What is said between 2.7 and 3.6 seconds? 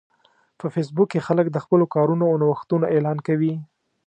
اعلان کوي